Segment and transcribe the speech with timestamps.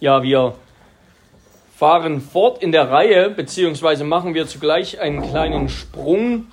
[0.00, 0.54] Ja, wir
[1.76, 6.46] fahren fort in der Reihe, beziehungsweise machen wir zugleich einen kleinen Sprung,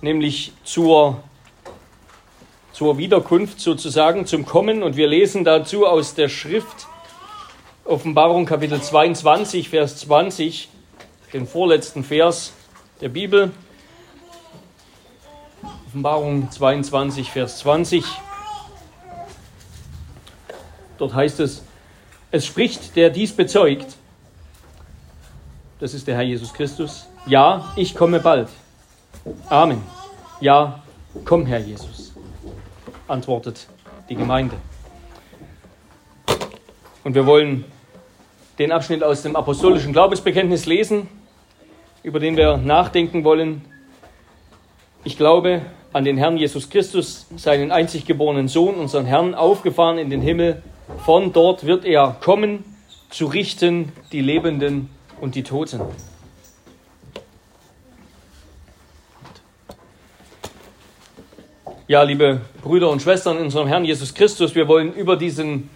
[0.00, 1.22] nämlich zur,
[2.72, 4.82] zur Wiederkunft sozusagen, zum Kommen.
[4.82, 6.86] Und wir lesen dazu aus der Schrift
[7.84, 10.70] Offenbarung Kapitel 22, Vers 20,
[11.34, 12.54] den vorletzten Vers
[13.02, 13.50] der Bibel.
[15.88, 18.02] Offenbarung 22, Vers 20.
[20.96, 21.64] Dort heißt es,
[22.32, 23.86] es spricht, der dies bezeugt,
[25.78, 27.06] das ist der Herr Jesus Christus.
[27.26, 28.48] Ja, ich komme bald.
[29.48, 29.82] Amen.
[30.40, 30.82] Ja,
[31.24, 32.12] komm, Herr Jesus,
[33.06, 33.68] antwortet
[34.08, 34.56] die Gemeinde.
[37.04, 37.64] Und wir wollen
[38.58, 41.08] den Abschnitt aus dem apostolischen Glaubensbekenntnis lesen,
[42.02, 43.62] über den wir nachdenken wollen.
[45.04, 50.08] Ich glaube an den Herrn Jesus Christus, seinen einzig geborenen Sohn, unseren Herrn, aufgefahren in
[50.08, 50.62] den Himmel.
[51.04, 52.64] Von dort wird er kommen,
[53.10, 54.88] zu richten die Lebenden
[55.20, 55.80] und die Toten.
[61.88, 65.68] Ja, liebe Brüder und Schwestern in unserem Herrn Jesus Christus, wir wollen über diesen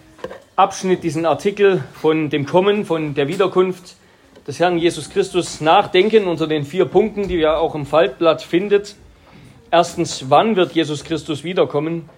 [0.55, 3.97] Abschnitt, diesen Artikel von dem Kommen, von der Wiederkunft
[4.47, 8.95] des Herrn Jesus Christus nachdenken unter den vier Punkten, die ihr auch im Faltblatt findet.
[9.69, 12.09] Erstens, wann wird Jesus Christus wiederkommen?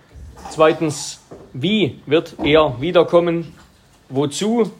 [0.51, 1.19] Zweitens,
[1.61, 3.53] wie wird er wiederkommen?
[4.09, 4.71] Wozu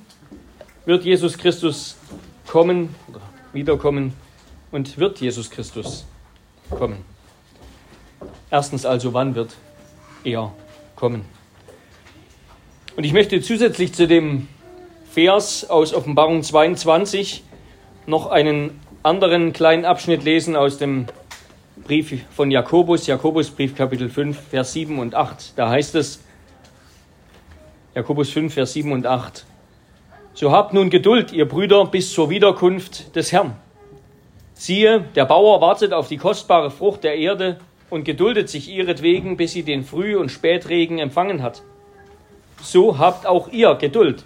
[0.86, 1.98] wird Jesus Christus
[2.48, 2.96] kommen
[3.54, 4.14] wiederkommen
[4.72, 6.06] und wird Jesus Christus
[6.70, 7.04] kommen.
[8.52, 9.56] Erstens also, wann wird
[10.24, 10.52] er
[10.96, 11.26] kommen?
[12.96, 14.48] Und ich möchte zusätzlich zu dem
[15.12, 17.44] Vers aus Offenbarung 22
[18.06, 21.06] noch einen anderen kleinen Abschnitt lesen aus dem
[21.86, 25.58] Brief von Jakobus, Jakobusbrief Kapitel 5, Vers 7 und 8.
[25.58, 26.24] Da heißt es,
[27.96, 29.46] Jakobus 5, Vers 7 und 8,
[30.36, 33.56] so habt nun Geduld, ihr Brüder, bis zur Wiederkunft des Herrn.
[34.54, 37.60] Siehe, der Bauer wartet auf die kostbare Frucht der Erde
[37.90, 41.64] und geduldet sich ihretwegen, bis sie den Früh- und Spätregen empfangen hat.
[42.62, 44.24] So habt auch ihr Geduld.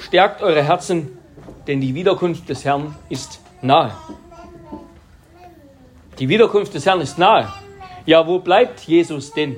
[0.00, 1.18] Stärkt eure Herzen,
[1.66, 3.92] denn die Wiederkunft des Herrn ist nahe.
[6.18, 7.52] Die Wiederkunft des Herrn ist nahe.
[8.06, 9.56] Ja, wo bleibt Jesus denn?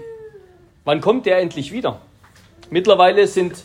[0.84, 2.00] Wann kommt er endlich wieder?
[2.70, 3.64] Mittlerweile sind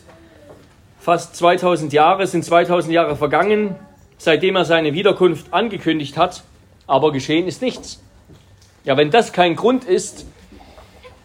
[0.98, 3.76] fast 2000 Jahre, sind 2000 Jahre vergangen,
[4.18, 6.42] seitdem er seine Wiederkunft angekündigt hat,
[6.88, 8.02] aber geschehen ist nichts.
[8.84, 10.26] Ja, wenn das kein Grund ist,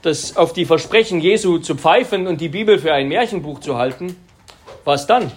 [0.03, 4.15] das auf die Versprechen Jesu zu pfeifen und die Bibel für ein Märchenbuch zu halten,
[4.85, 5.31] was dann?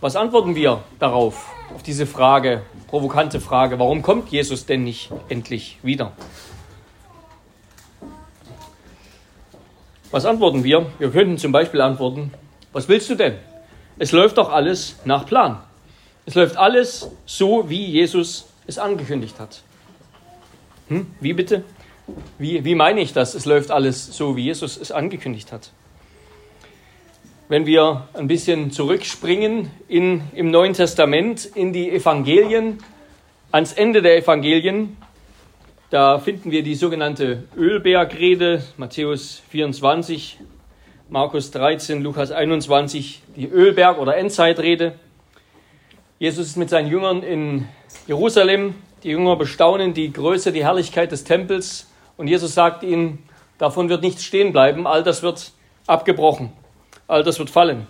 [0.00, 5.78] Was antworten wir darauf, auf diese Frage, provokante Frage, warum kommt Jesus denn nicht endlich
[5.82, 6.12] wieder?
[10.10, 10.86] Was antworten wir?
[10.98, 12.32] Wir könnten zum Beispiel antworten,
[12.72, 13.34] was willst du denn?
[13.98, 15.60] Es läuft doch alles nach Plan.
[16.24, 19.62] Es läuft alles so, wie Jesus es angekündigt hat.
[20.88, 21.06] Hm?
[21.20, 21.64] Wie bitte?
[22.38, 23.34] Wie, wie meine ich das?
[23.34, 25.70] Es läuft alles so, wie Jesus es angekündigt hat.
[27.48, 32.78] Wenn wir ein bisschen zurückspringen in, im Neuen Testament, in die Evangelien,
[33.50, 34.96] ans Ende der Evangelien,
[35.90, 40.38] da finden wir die sogenannte Ölbergrede, Matthäus 24,
[41.08, 44.96] Markus 13, Lukas 21, die Ölberg- oder Endzeitrede.
[46.18, 47.68] Jesus ist mit seinen Jüngern in
[48.06, 48.74] Jerusalem.
[49.02, 51.90] Die Jünger bestaunen die Größe, die Herrlichkeit des Tempels.
[52.18, 53.22] Und Jesus sagt ihnen,
[53.56, 54.86] davon wird nichts stehen bleiben.
[54.86, 55.52] All das wird
[55.86, 56.52] abgebrochen.
[57.06, 57.86] All das wird fallen.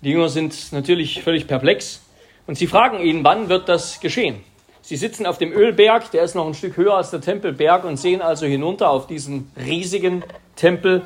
[0.00, 2.02] Die Jünger sind natürlich völlig perplex.
[2.48, 4.42] Und sie fragen ihn, wann wird das geschehen?
[4.84, 7.96] Sie sitzen auf dem Ölberg, der ist noch ein Stück höher als der Tempelberg und
[7.96, 10.22] sehen also hinunter auf diesen riesigen
[10.56, 11.02] Tempel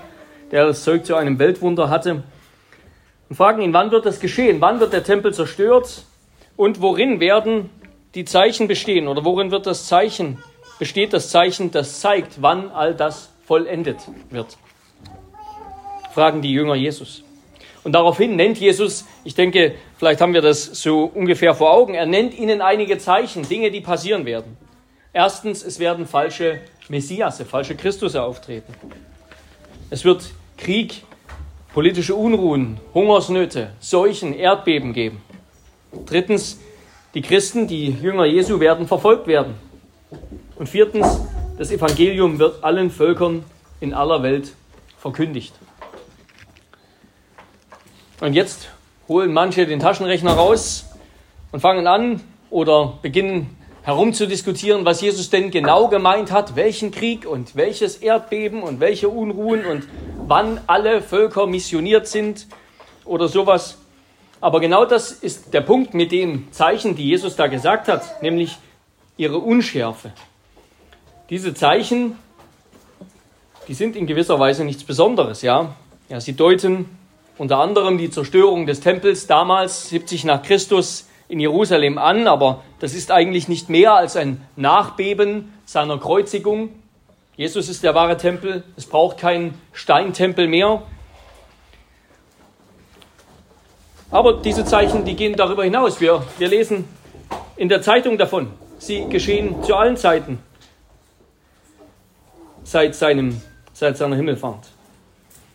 [0.50, 2.22] der das Zeug zu einem Weltwunder hatte,
[3.28, 4.62] und fragen ihn, wann wird das geschehen?
[4.62, 6.04] Wann wird der Tempel zerstört?
[6.56, 7.68] Und worin werden
[8.14, 9.06] die Zeichen bestehen?
[9.06, 10.42] Oder worin wird das Zeichen,
[10.78, 13.98] besteht das Zeichen, das zeigt, wann all das vollendet
[14.30, 14.56] wird?
[16.14, 17.22] Fragen die Jünger Jesus.
[17.88, 22.04] Und daraufhin nennt Jesus, ich denke, vielleicht haben wir das so ungefähr vor Augen, er
[22.04, 24.58] nennt ihnen einige Zeichen, Dinge, die passieren werden.
[25.14, 28.74] Erstens, es werden falsche Messiasse, falsche Christusse auftreten.
[29.88, 31.02] Es wird Krieg,
[31.72, 35.22] politische Unruhen, Hungersnöte, Seuchen, Erdbeben geben.
[36.04, 36.60] Drittens,
[37.14, 39.54] die Christen, die Jünger Jesu, werden verfolgt werden.
[40.56, 41.22] Und viertens,
[41.56, 43.46] das Evangelium wird allen Völkern
[43.80, 44.52] in aller Welt
[44.98, 45.54] verkündigt.
[48.20, 48.68] Und jetzt
[49.06, 50.86] holen manche den Taschenrechner raus
[51.52, 52.20] und fangen an
[52.50, 58.80] oder beginnen herumzudiskutieren, was Jesus denn genau gemeint hat, welchen Krieg und welches Erdbeben und
[58.80, 59.88] welche Unruhen und
[60.26, 62.48] wann alle Völker missioniert sind
[63.04, 63.78] oder sowas.
[64.40, 68.58] Aber genau das ist der Punkt mit den Zeichen, die Jesus da gesagt hat, nämlich
[69.16, 70.12] ihre Unschärfe.
[71.30, 72.16] Diese Zeichen,
[73.68, 75.74] die sind in gewisser Weise nichts Besonderes, ja.
[76.08, 76.98] Ja, sie deuten
[77.38, 82.94] unter anderem die Zerstörung des Tempels damals 70 nach Christus in Jerusalem an, aber das
[82.94, 86.70] ist eigentlich nicht mehr als ein Nachbeben seiner Kreuzigung.
[87.36, 90.82] Jesus ist der wahre Tempel, es braucht keinen Steintempel mehr.
[94.10, 96.00] Aber diese Zeichen, die gehen darüber hinaus.
[96.00, 96.86] Wir, wir lesen
[97.56, 98.48] in der Zeitung davon.
[98.78, 100.38] Sie geschehen zu allen Zeiten
[102.64, 103.40] seit, seinem,
[103.74, 104.70] seit seiner Himmelfahrt.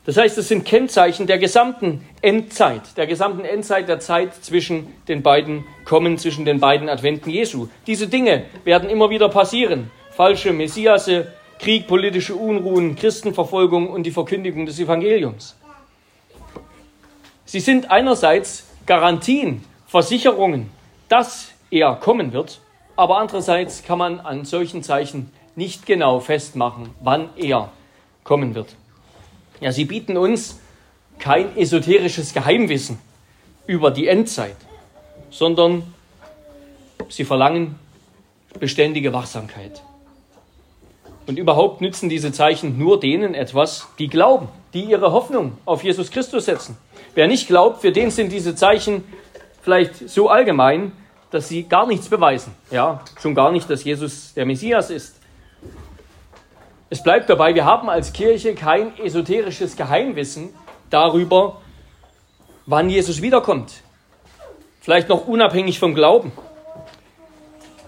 [0.05, 5.23] Das heißt, es sind Kennzeichen der gesamten Endzeit, der gesamten Endzeit der Zeit zwischen den
[5.23, 7.67] beiden Kommen, zwischen den beiden Adventen Jesu.
[7.87, 9.91] Diese Dinge werden immer wieder passieren.
[10.11, 15.55] Falsche Messiasse, Krieg, politische Unruhen, Christenverfolgung und die Verkündigung des Evangeliums.
[17.45, 20.69] Sie sind einerseits Garantien, Versicherungen,
[21.07, 22.59] dass er kommen wird,
[22.97, 27.71] aber andererseits kann man an solchen Zeichen nicht genau festmachen, wann er
[28.23, 28.75] kommen wird.
[29.59, 30.59] Ja, sie bieten uns
[31.19, 32.99] kein esoterisches Geheimwissen
[33.65, 34.57] über die Endzeit,
[35.29, 35.83] sondern
[37.09, 37.75] sie verlangen
[38.59, 39.81] beständige Wachsamkeit.
[41.25, 46.11] Und überhaupt nützen diese Zeichen nur denen etwas, die glauben, die ihre Hoffnung auf Jesus
[46.11, 46.77] Christus setzen.
[47.15, 49.03] Wer nicht glaubt, für den sind diese Zeichen
[49.61, 50.91] vielleicht so allgemein,
[51.31, 52.53] dass sie gar nichts beweisen.
[52.69, 55.15] Ja, schon gar nicht, dass Jesus der Messias ist.
[56.93, 60.53] Es bleibt dabei, wir haben als Kirche kein esoterisches Geheimwissen
[60.91, 61.59] darüber,
[62.67, 63.81] wann Jesus wiederkommt.
[64.79, 66.31] Vielleicht noch unabhängig vom Glauben.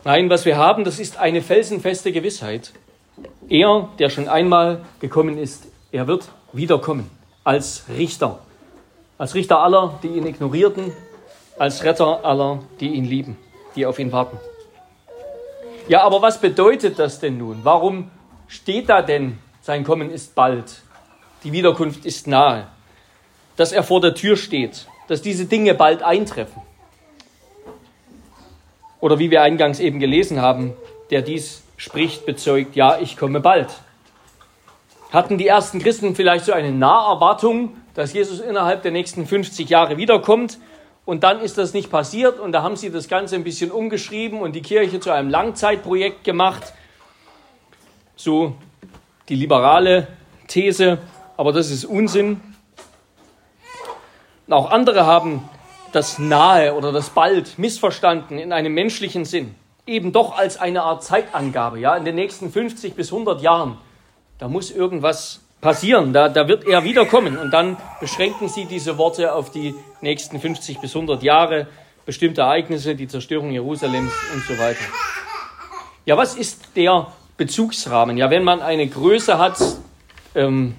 [0.06, 2.74] Nein, was wir haben, das ist eine felsenfeste Gewissheit.
[3.48, 7.08] Er, der schon einmal gekommen ist, er wird wiederkommen
[7.44, 8.40] als Richter.
[9.20, 10.94] Als Richter aller, die ihn ignorierten,
[11.60, 13.38] als Retter aller, die ihn lieben,
[13.76, 14.40] die auf ihn warten.
[15.88, 17.60] Ja, aber was bedeutet das denn nun?
[17.62, 18.10] Warum
[18.48, 20.82] steht da denn, sein Kommen ist bald,
[21.44, 22.68] die Wiederkunft ist nahe,
[23.56, 26.62] dass er vor der Tür steht, dass diese Dinge bald eintreffen.
[29.00, 30.74] Oder wie wir eingangs eben gelesen haben,
[31.12, 33.70] der dies spricht, bezeugt, ja, ich komme bald.
[35.12, 39.98] Hatten die ersten Christen vielleicht so eine Naherwartung, dass Jesus innerhalb der nächsten 50 Jahre
[39.98, 40.58] wiederkommt?
[41.06, 44.42] Und dann ist das nicht passiert und da haben sie das Ganze ein bisschen umgeschrieben
[44.42, 46.74] und die Kirche zu einem Langzeitprojekt gemacht
[48.16, 48.56] so
[49.30, 50.08] die liberale
[50.48, 51.00] These,
[51.38, 52.42] aber das ist Unsinn.
[54.50, 55.50] auch andere haben
[55.92, 59.56] das Nahe oder das Bald missverstanden in einem menschlichen Sinn.
[59.88, 61.80] Eben doch als eine Art Zeitangabe.
[61.80, 63.78] Ja, in den nächsten 50 bis 100 Jahren,
[64.38, 67.38] da muss irgendwas passieren, da, da wird er wiederkommen.
[67.38, 71.68] Und dann beschränken sie diese Worte auf die nächsten 50 bis 100 Jahre,
[72.06, 74.84] bestimmte Ereignisse, die Zerstörung Jerusalems und so weiter.
[76.06, 77.08] Ja, was ist der
[77.38, 78.18] Bezugsrahmen.
[78.18, 79.58] Ja, wenn man eine Größe hat,
[80.36, 80.76] ähm,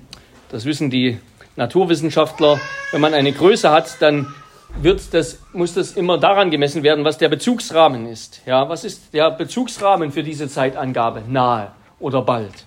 [0.50, 1.19] das wissen die
[1.56, 2.61] Naturwissenschaftler,
[2.93, 4.35] wenn man eine Größe hat, dann
[4.81, 8.43] wird das, muss das immer daran gemessen werden, was der Bezugsrahmen ist.
[8.47, 11.23] Ja, was ist der Bezugsrahmen für diese Zeitangabe?
[11.29, 12.67] Nahe oder bald?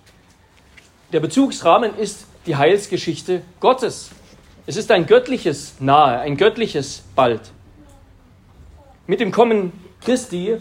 [1.12, 4.12] Der Bezugsrahmen ist die Heilsgeschichte Gottes.
[4.66, 7.42] Es ist ein göttliches Nahe, ein göttliches Bald.
[9.08, 10.58] Mit dem Kommen Christi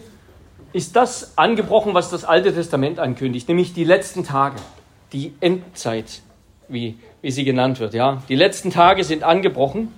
[0.73, 4.57] ist das angebrochen, was das Alte Testament ankündigt, nämlich die letzten Tage,
[5.13, 6.21] die Endzeit,
[6.67, 7.93] wie, wie sie genannt wird.
[7.93, 8.21] Ja?
[8.29, 9.91] Die letzten Tage sind angebrochen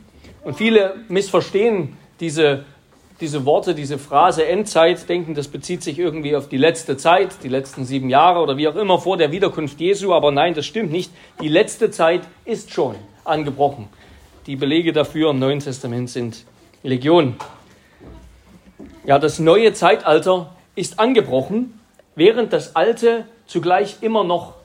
[0.44, 2.64] und viele missverstehen diese,
[3.20, 7.50] diese Worte, diese Phrase Endzeit, denken, das bezieht sich irgendwie auf die letzte Zeit, die
[7.50, 10.92] letzten sieben Jahre oder wie auch immer vor der Wiederkunft Jesu, aber nein, das stimmt
[10.92, 11.12] nicht.
[11.42, 13.90] Die letzte Zeit ist schon angebrochen.
[14.48, 16.46] Die Belege dafür im Neuen Testament sind
[16.84, 17.36] Legion.
[19.06, 21.80] Ja, das neue Zeitalter ist angebrochen,
[22.16, 24.56] während das Alte zugleich immer noch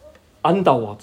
[0.42, 1.00] andauert,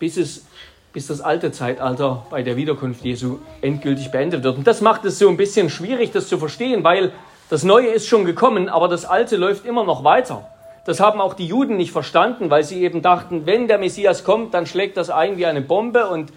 [0.00, 0.46] bis, es,
[0.92, 4.58] bis das alte Zeitalter bei der Wiederkunft Jesu endgültig beendet wird.
[4.58, 7.12] Und das macht es so ein bisschen schwierig, das zu verstehen, weil
[7.50, 10.44] das Neue ist schon gekommen, aber das Alte läuft immer noch weiter.
[10.86, 14.54] Das haben auch die Juden nicht verstanden, weil sie eben dachten, wenn der Messias kommt,
[14.54, 16.32] dann schlägt das ein wie eine Bombe und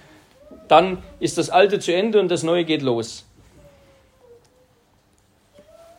[0.67, 3.25] dann ist das Alte zu Ende und das Neue geht los.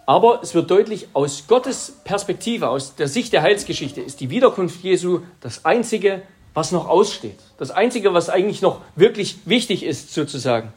[0.06, 4.82] Aber es wird deutlich, aus Gottes Perspektive, aus der Sicht der Heilsgeschichte, ist die Wiederkunft
[4.82, 7.38] Jesu das Einzige, was noch aussteht.
[7.58, 10.72] Das Einzige, was eigentlich noch wirklich wichtig ist, sozusagen.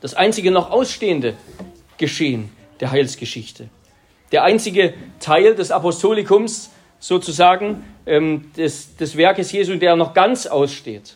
[0.00, 1.34] Das einzige noch ausstehende
[1.98, 3.68] Geschehen der Heilsgeschichte.
[4.32, 11.14] Der einzige Teil des Apostolikums, sozusagen, ähm, des, des Werkes Jesu, der noch ganz aussteht.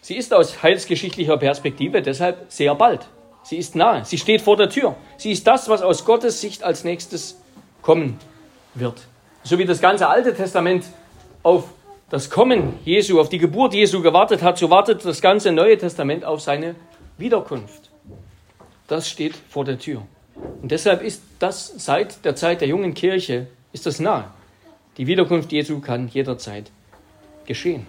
[0.00, 3.08] Sie ist aus heilsgeschichtlicher Perspektive deshalb sehr bald.
[3.46, 4.04] Sie ist nahe.
[4.04, 4.96] Sie steht vor der Tür.
[5.18, 7.40] Sie ist das, was aus Gottes Sicht als nächstes
[7.80, 8.18] kommen
[8.74, 9.06] wird.
[9.44, 10.84] So wie das ganze Alte Testament
[11.44, 11.68] auf
[12.10, 16.24] das Kommen Jesu, auf die Geburt Jesu gewartet hat, so wartet das ganze Neue Testament
[16.24, 16.74] auf seine
[17.18, 17.90] Wiederkunft.
[18.88, 20.02] Das steht vor der Tür.
[20.60, 24.24] Und deshalb ist das seit der Zeit der jungen Kirche, ist das nahe.
[24.96, 26.72] Die Wiederkunft Jesu kann jederzeit
[27.46, 27.86] geschehen.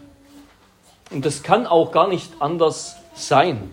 [1.09, 3.71] Und das kann auch gar nicht anders sein.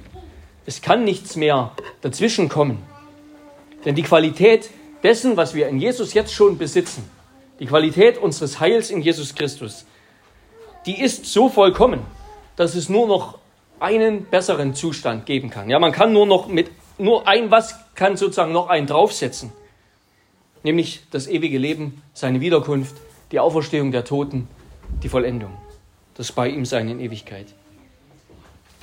[0.66, 2.82] Es kann nichts mehr dazwischen kommen.
[3.84, 4.70] Denn die Qualität
[5.02, 7.08] dessen, was wir in Jesus jetzt schon besitzen,
[7.60, 9.84] die Qualität unseres Heils in Jesus Christus,
[10.86, 12.00] die ist so vollkommen,
[12.56, 13.38] dass es nur noch
[13.80, 15.68] einen besseren Zustand geben kann.
[15.68, 19.52] Ja, man kann nur noch mit nur ein was kann sozusagen noch einen draufsetzen,
[20.62, 22.94] nämlich das ewige Leben, seine Wiederkunft,
[23.32, 24.48] die Auferstehung der Toten,
[25.02, 25.56] die Vollendung,
[26.14, 27.46] das bei ihm sein in Ewigkeit.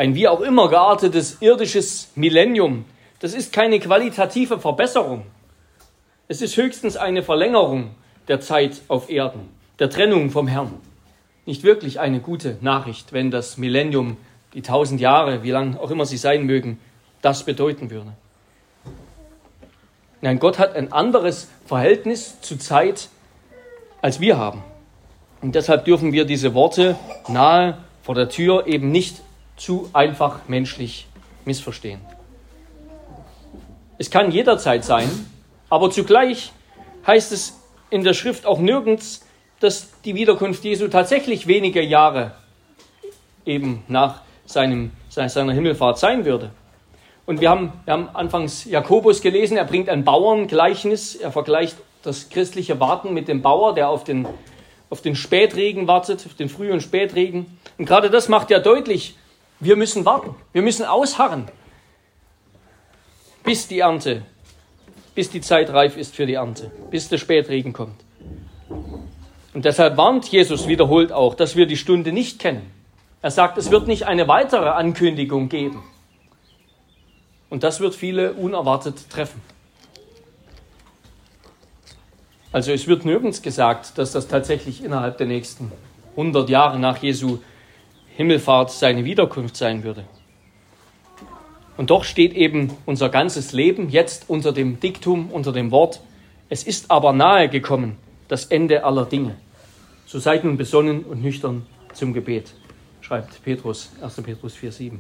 [0.02, 2.86] Ein wie auch immer geartetes irdisches Millennium,
[3.20, 5.28] das ist keine qualitative Verbesserung.
[6.28, 7.92] Es ist höchstens eine Verlängerung
[8.28, 10.74] der Zeit auf Erden, der Trennung vom Herrn.
[11.46, 14.18] Nicht wirklich eine gute Nachricht, wenn das Millennium,
[14.56, 16.80] die tausend Jahre, wie lang auch immer sie sein mögen,
[17.22, 18.12] das bedeuten würde.
[20.22, 23.10] Nein, Gott hat ein anderes Verhältnis zu Zeit,
[24.02, 24.64] als wir haben.
[25.42, 26.96] Und deshalb dürfen wir diese Worte
[27.28, 29.22] nahe vor der Tür eben nicht
[29.62, 31.06] zu einfach menschlich
[31.46, 32.02] missverstehen.
[34.00, 35.08] Es kann jederzeit sein,
[35.70, 36.52] aber zugleich
[37.06, 37.60] heißt es
[37.92, 39.24] in der Schrift auch nirgends,
[39.60, 42.32] dass die Wiederkunft Jesu tatsächlich wenige Jahre
[43.46, 46.50] eben nach seinem, seiner Himmelfahrt sein würde.
[47.28, 52.30] Und wir haben, wir haben anfangs Jakobus gelesen, er bringt ein Bauerngleichnis, er vergleicht das
[52.30, 54.28] christliche Warten mit dem Bauer, der auf den,
[54.90, 57.60] auf den Spätregen wartet, auf den Früh- und Spätregen.
[57.78, 59.16] Und gerade das macht ja deutlich,
[59.62, 61.48] wir müssen warten, wir müssen ausharren,
[63.44, 64.24] bis die Ernte,
[65.16, 68.04] bis die Zeit reif ist für die Ernte, bis der Spätregen kommt.
[69.54, 72.72] Und deshalb warnt Jesus wiederholt auch, dass wir die Stunde nicht kennen.
[73.22, 75.84] Er sagt, es wird nicht eine weitere Ankündigung geben.
[77.50, 79.42] Und das wird viele unerwartet treffen.
[82.52, 85.72] Also es wird nirgends gesagt, dass das tatsächlich innerhalb der nächsten
[86.12, 87.40] 100 Jahre nach Jesu
[88.16, 90.06] Himmelfahrt seine Wiederkunft sein würde.
[91.78, 96.02] Und doch steht eben unser ganzes Leben jetzt unter dem Diktum, unter dem Wort,
[96.50, 99.36] es ist aber nahe gekommen, das Ende aller Dinge.
[100.06, 102.54] So seid nun besonnen und nüchtern zum Gebet,
[103.00, 104.22] schreibt Petrus, 1.
[104.22, 105.00] Petrus 4,7.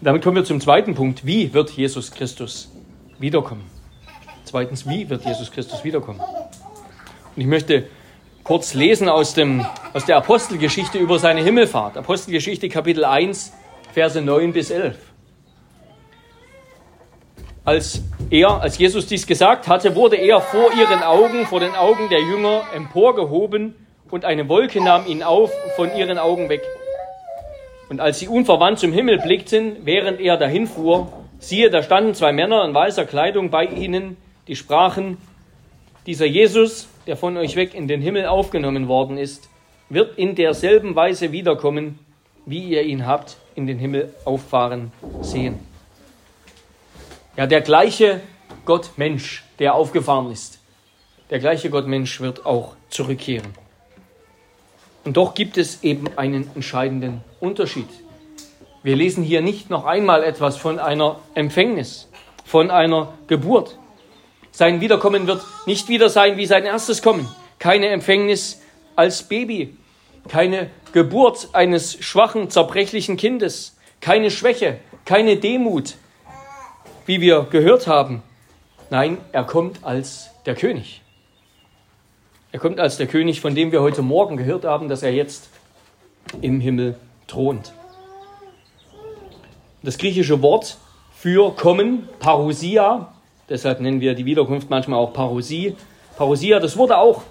[0.00, 1.24] Damit kommen wir zum zweiten Punkt.
[1.24, 2.70] Wie wird Jesus Christus
[3.18, 3.64] wiederkommen?
[4.44, 6.20] Zweitens, wie wird Jesus Christus wiederkommen?
[6.20, 7.88] Und ich möchte
[8.48, 11.98] kurz lesen aus, dem, aus der Apostelgeschichte über seine Himmelfahrt.
[11.98, 13.52] Apostelgeschichte Kapitel 1,
[13.92, 14.96] Verse 9 bis 11.
[17.66, 18.00] Als
[18.30, 22.20] er, als Jesus dies gesagt hatte, wurde er vor ihren Augen, vor den Augen der
[22.20, 23.74] Jünger emporgehoben
[24.10, 26.62] und eine Wolke nahm ihn auf von ihren Augen weg.
[27.90, 32.64] Und als sie unverwandt zum Himmel blickten, während er dahinfuhr, siehe, da standen zwei Männer
[32.64, 35.18] in weißer Kleidung bei ihnen, die sprachen,
[36.06, 39.48] dieser Jesus, der von euch weg in den Himmel aufgenommen worden ist,
[39.88, 41.98] wird in derselben Weise wiederkommen,
[42.44, 45.58] wie ihr ihn habt in den Himmel auffahren sehen.
[47.34, 48.20] Ja, der gleiche
[48.66, 50.60] Gott Mensch, der aufgefahren ist,
[51.30, 53.54] der gleiche Gott Mensch wird auch zurückkehren.
[55.04, 57.88] Und doch gibt es eben einen entscheidenden Unterschied.
[58.82, 62.10] Wir lesen hier nicht noch einmal etwas von einer Empfängnis,
[62.44, 63.78] von einer Geburt.
[64.58, 67.28] Sein Wiederkommen wird nicht wieder sein wie sein erstes Kommen.
[67.60, 68.60] Keine Empfängnis
[68.96, 69.76] als Baby,
[70.26, 75.94] keine Geburt eines schwachen, zerbrechlichen Kindes, keine Schwäche, keine Demut,
[77.06, 78.24] wie wir gehört haben.
[78.90, 81.02] Nein, er kommt als der König.
[82.50, 85.50] Er kommt als der König, von dem wir heute Morgen gehört haben, dass er jetzt
[86.42, 86.98] im Himmel
[87.28, 87.72] thront.
[89.84, 90.78] Das griechische Wort
[91.14, 93.12] für kommen, Parousia,
[93.48, 95.76] deshalb nennen wir die Wiederkunft manchmal auch Parousie.
[96.16, 97.22] Parousia, das wurde auch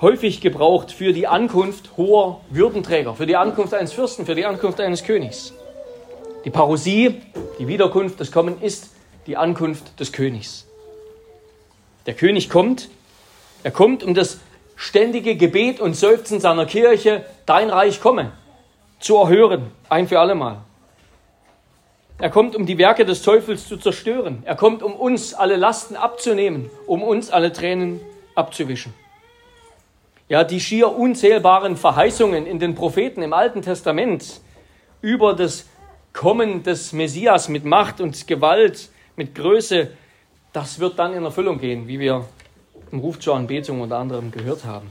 [0.00, 4.80] häufig gebraucht für die Ankunft hoher Würdenträger, für die Ankunft eines Fürsten, für die Ankunft
[4.80, 5.52] eines Königs.
[6.44, 7.22] Die Parousie,
[7.58, 8.90] die Wiederkunft, das Kommen ist
[9.26, 10.66] die Ankunft des Königs.
[12.06, 12.88] Der König kommt
[13.66, 14.38] er kommt, um das
[14.76, 18.30] ständige Gebet und Seufzen seiner Kirche, dein Reich komme,
[19.00, 20.58] zu erhören, ein für allemal.
[22.18, 24.42] Er kommt, um die Werke des Teufels zu zerstören.
[24.46, 28.00] Er kommt, um uns alle Lasten abzunehmen, um uns alle Tränen
[28.34, 28.94] abzuwischen.
[30.28, 34.40] Ja, die schier unzählbaren Verheißungen in den Propheten im Alten Testament
[35.02, 35.66] über das
[36.12, 39.90] Kommen des Messias mit Macht und Gewalt, mit Größe,
[40.54, 42.24] das wird dann in Erfüllung gehen, wie wir
[42.90, 44.90] im Ruf zur Anbetung unter anderem gehört haben.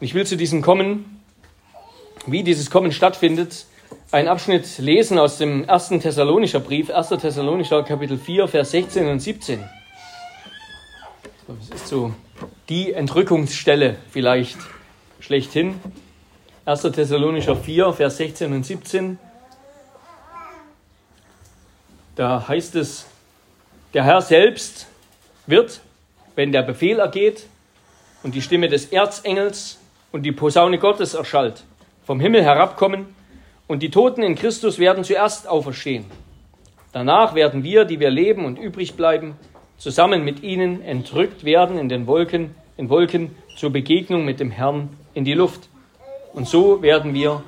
[0.00, 1.20] Ich will zu diesem Kommen,
[2.26, 3.66] wie dieses Kommen stattfindet,
[4.10, 7.08] einen Abschnitt lesen aus dem ersten Thessalonischer Brief, 1.
[7.10, 9.62] Thessalonischer Kapitel 4, Vers 16 und 17.
[11.46, 12.14] Das ist so
[12.68, 14.56] die Entrückungsstelle vielleicht
[15.20, 15.80] schlechthin.
[16.64, 16.82] 1.
[16.82, 19.18] Thessalonischer 4, Vers 16 und 17.
[22.16, 23.06] Da heißt es,
[23.92, 24.86] der Herr selbst
[25.46, 25.80] wird,
[26.34, 27.44] wenn der Befehl ergeht
[28.22, 29.78] und die Stimme des Erzengels
[30.12, 31.64] und die Posaune Gottes erschallt,
[32.06, 33.17] vom Himmel herabkommen
[33.68, 36.06] und die Toten in Christus werden zuerst auferstehen.
[36.92, 39.36] Danach werden wir, die wir leben und übrig bleiben,
[39.76, 44.88] zusammen mit ihnen entrückt werden in den Wolken, in Wolken zur Begegnung mit dem Herrn
[45.14, 45.68] in die Luft.
[46.32, 47.42] Und so werden wir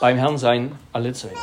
[0.00, 1.36] beim Herrn sein alle Zeit.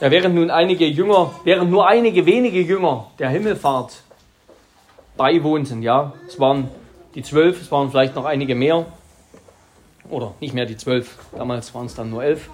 [0.00, 4.02] Ja, während nun einige Jünger, während nur einige wenige Jünger der Himmelfahrt
[5.16, 6.68] beiwohnten, ja, es waren
[7.14, 8.86] die zwölf, es waren vielleicht noch einige mehr,
[10.12, 12.48] oder nicht mehr die zwölf, damals waren es dann nur elf,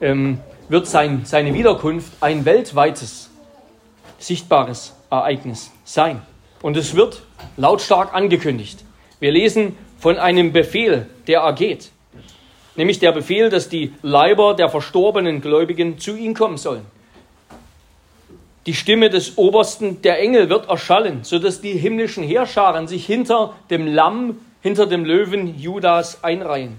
[0.00, 3.30] ähm, wird sein, seine Wiederkunft ein weltweites,
[4.18, 6.22] sichtbares Ereignis sein.
[6.62, 7.22] Und es wird
[7.56, 8.84] lautstark angekündigt.
[9.20, 11.90] Wir lesen von einem Befehl, der ergeht.
[12.76, 16.84] Nämlich der Befehl, dass die Leiber der verstorbenen Gläubigen zu ihm kommen sollen.
[18.66, 23.86] Die Stimme des Obersten der Engel wird erschallen, sodass die himmlischen Heerscharen sich hinter dem
[23.86, 26.78] Lamm hinter dem Löwen Judas einreihen.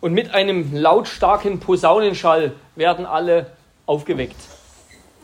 [0.00, 3.46] Und mit einem lautstarken Posaunenschall werden alle
[3.86, 4.36] aufgeweckt.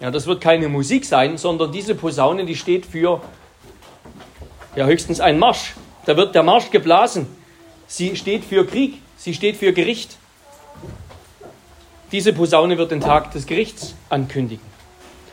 [0.00, 3.22] Ja, das wird keine Musik sein, sondern diese Posaune, die steht für
[4.74, 5.74] ja, höchstens ein Marsch.
[6.04, 7.26] Da wird der Marsch geblasen.
[7.86, 10.18] Sie steht für Krieg, sie steht für Gericht.
[12.12, 14.64] Diese Posaune wird den Tag des Gerichts ankündigen.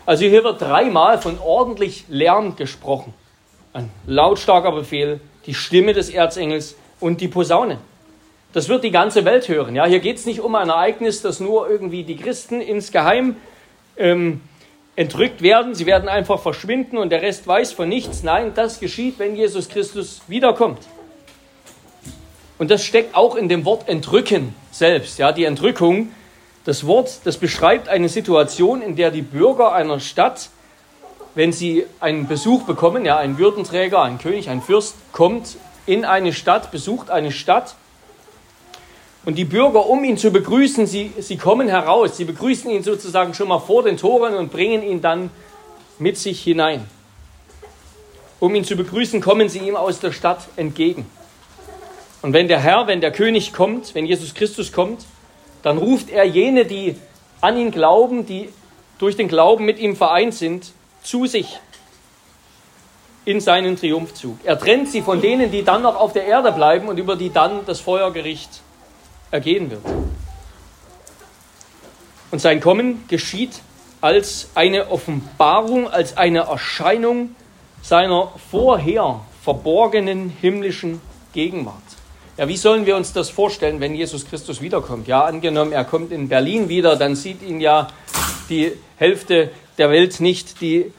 [0.05, 3.13] Also hier wird dreimal von ordentlich Lärm gesprochen.
[3.73, 7.77] Ein lautstarker Befehl, die Stimme des Erzengels und die Posaune.
[8.53, 9.75] Das wird die ganze Welt hören.
[9.75, 13.35] Ja, hier geht es nicht um ein Ereignis, das nur irgendwie die Christen insgeheim
[13.97, 14.41] ähm,
[14.95, 15.73] entrückt werden.
[15.73, 18.21] Sie werden einfach verschwinden und der Rest weiß von nichts.
[18.21, 20.79] Nein, das geschieht, wenn Jesus Christus wiederkommt.
[22.59, 25.17] Und das steckt auch in dem Wort entrücken selbst.
[25.17, 26.11] Ja, die Entrückung,
[26.63, 30.49] das Wort, das beschreibt eine Situation, in der die Bürger einer Stadt
[31.35, 36.33] wenn sie einen Besuch bekommen, ja, ein Würdenträger, ein König, ein Fürst kommt in eine
[36.33, 37.75] Stadt, besucht eine Stadt
[39.25, 43.33] und die Bürger, um ihn zu begrüßen, sie, sie kommen heraus, sie begrüßen ihn sozusagen
[43.33, 45.29] schon mal vor den Toren und bringen ihn dann
[45.97, 46.85] mit sich hinein.
[48.39, 51.05] Um ihn zu begrüßen, kommen sie ihm aus der Stadt entgegen.
[52.21, 55.05] Und wenn der Herr, wenn der König kommt, wenn Jesus Christus kommt,
[55.61, 56.97] dann ruft er jene, die
[57.39, 58.49] an ihn glauben, die
[58.97, 61.59] durch den Glauben mit ihm vereint sind, zu sich
[63.25, 64.37] in seinen Triumphzug.
[64.43, 67.31] Er trennt sie von denen, die dann noch auf der Erde bleiben und über die
[67.31, 68.61] dann das Feuergericht
[69.31, 69.81] ergehen wird.
[72.31, 73.61] Und sein Kommen geschieht
[74.01, 77.35] als eine Offenbarung, als eine Erscheinung
[77.81, 80.99] seiner vorher verborgenen himmlischen
[81.33, 81.75] Gegenwart.
[82.37, 85.07] Ja, wie sollen wir uns das vorstellen, wenn Jesus Christus wiederkommt?
[85.07, 87.87] Ja, angenommen, er kommt in Berlin wieder, dann sieht ihn ja
[88.49, 90.91] die Hälfte der Welt nicht, die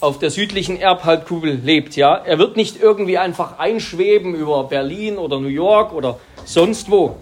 [0.00, 1.94] auf der südlichen Erdhalbkugel lebt.
[1.94, 7.16] Ja, er wird nicht irgendwie einfach einschweben über Berlin oder New York oder sonst wo.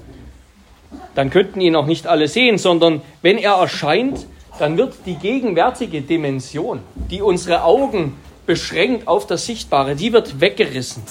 [1.15, 4.27] Dann könnten ihn auch nicht alle sehen, sondern wenn er erscheint,
[4.59, 11.03] dann wird die gegenwärtige Dimension, die unsere Augen beschränkt auf das Sichtbare, die wird weggerissen.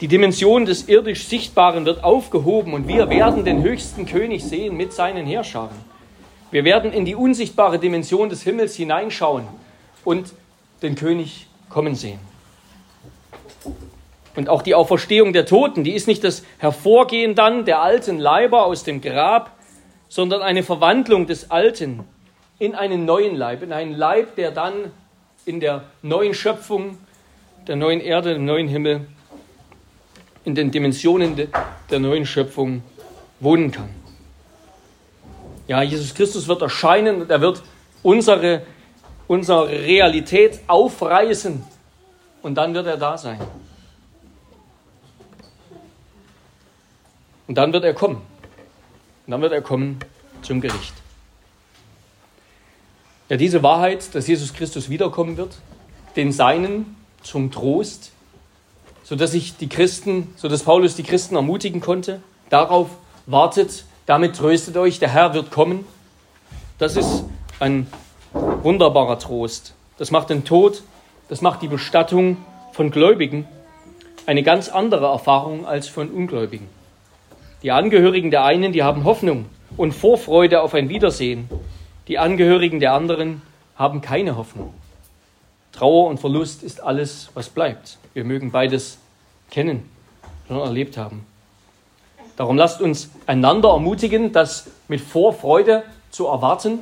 [0.00, 4.92] Die Dimension des irdisch Sichtbaren wird aufgehoben und wir werden den höchsten König sehen mit
[4.92, 5.89] seinen Heerscharen.
[6.50, 9.46] Wir werden in die unsichtbare Dimension des Himmels hineinschauen
[10.04, 10.32] und
[10.82, 12.18] den König kommen sehen.
[14.36, 18.64] Und auch die Auferstehung der Toten, die ist nicht das Hervorgehen dann der alten Leiber
[18.64, 19.56] aus dem Grab,
[20.08, 22.04] sondern eine Verwandlung des Alten
[22.58, 24.92] in einen neuen Leib, in einen Leib, der dann
[25.44, 26.98] in der neuen Schöpfung,
[27.66, 29.06] der neuen Erde, dem neuen Himmel,
[30.44, 31.36] in den Dimensionen
[31.90, 32.82] der neuen Schöpfung
[33.40, 33.99] wohnen kann.
[35.70, 37.62] Ja, Jesus Christus wird erscheinen und er wird
[38.02, 38.62] unsere,
[39.28, 41.62] unsere Realität aufreißen
[42.42, 43.38] und dann wird er da sein.
[47.46, 48.16] Und dann wird er kommen.
[48.16, 50.00] Und dann wird er kommen
[50.42, 50.94] zum Gericht.
[53.28, 55.56] Ja, diese Wahrheit, dass Jesus Christus wiederkommen wird,
[56.16, 58.10] den Seinen zum Trost,
[59.04, 62.20] sodass sich die Christen, sodass Paulus die Christen ermutigen konnte.
[62.48, 62.88] Darauf
[63.26, 65.84] wartet, damit tröstet euch, der Herr wird kommen.
[66.78, 67.24] Das ist
[67.60, 67.86] ein
[68.32, 69.72] wunderbarer Trost.
[69.98, 70.82] Das macht den Tod,
[71.28, 72.36] das macht die Bestattung
[72.72, 73.46] von Gläubigen
[74.26, 76.66] eine ganz andere Erfahrung als von Ungläubigen.
[77.62, 79.46] Die Angehörigen der einen, die haben Hoffnung
[79.76, 81.48] und Vorfreude auf ein Wiedersehen.
[82.08, 83.42] Die Angehörigen der anderen
[83.76, 84.74] haben keine Hoffnung.
[85.70, 87.98] Trauer und Verlust ist alles, was bleibt.
[88.14, 88.98] Wir mögen beides
[89.52, 89.88] kennen,
[90.48, 91.29] schon erlebt haben.
[92.36, 96.80] Darum lasst uns einander ermutigen, das mit Vorfreude zu erwarten.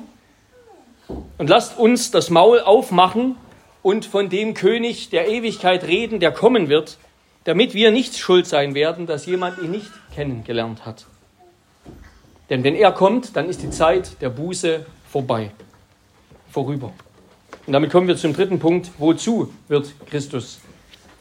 [1.38, 3.36] Und lasst uns das Maul aufmachen
[3.82, 6.98] und von dem König der Ewigkeit reden, der kommen wird,
[7.44, 11.06] damit wir nicht schuld sein werden, dass jemand ihn nicht kennengelernt hat.
[12.50, 15.50] Denn wenn er kommt, dann ist die Zeit der Buße vorbei,
[16.50, 16.92] vorüber.
[17.66, 18.90] Und damit kommen wir zum dritten Punkt.
[18.98, 20.60] Wozu wird Christus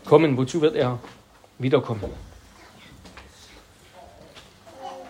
[0.06, 0.38] kommen?
[0.38, 1.00] Wozu wird er
[1.60, 2.04] wiederkommen?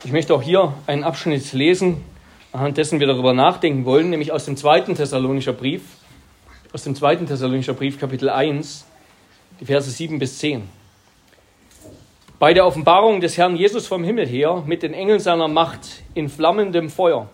[0.04, 2.04] Ich möchte auch hier einen Abschnitt lesen,
[2.52, 5.82] anhand dessen wir darüber nachdenken wollen, nämlich aus dem zweiten Thessalonischer Brief,
[6.74, 8.86] aus dem zweiten Thessalonischer Brief, Kapitel 1,
[9.60, 10.70] die Verse 7 bis 10.
[12.40, 16.30] Bei der Offenbarung des Herrn Jesus vom Himmel her mit den Engeln seiner Macht in
[16.30, 17.28] flammendem Feuer,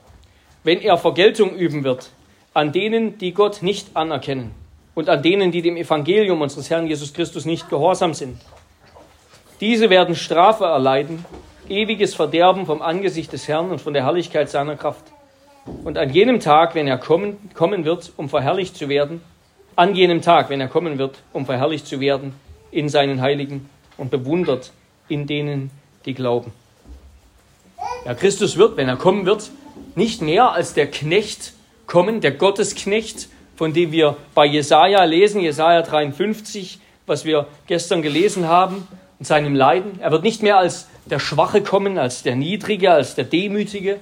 [0.64, 2.10] wenn er Vergeltung üben wird
[2.54, 4.52] an denen, die Gott nicht anerkennen
[4.94, 8.40] und an denen, die dem Evangelium unseres Herrn Jesus Christus nicht gehorsam sind.
[9.60, 11.26] Diese werden Strafe erleiden,
[11.70, 15.04] ewiges Verderben vom Angesicht des Herrn und von der Herrlichkeit seiner Kraft.
[15.84, 19.22] Und an jenem Tag, wenn er kommen, kommen wird, um verherrlicht zu werden,
[19.76, 22.34] an jenem Tag, wenn er kommen wird, um verherrlicht zu werden
[22.72, 24.72] in seinen Heiligen und bewundert
[25.08, 25.72] in denen,
[26.06, 26.52] die glauben.
[28.06, 29.50] Ja, Christus wird, wenn er kommen wird,
[29.96, 31.54] nicht mehr als der Knecht
[31.88, 38.48] kommen, der Gottesknecht, von dem wir bei Jesaja lesen, Jesaja 53, was wir gestern gelesen
[38.48, 38.88] haben,
[39.20, 40.00] und seinem Leiden.
[40.02, 44.00] Er wird nicht mehr als der Schwache kommen, als der Niedrige, als der Demütige.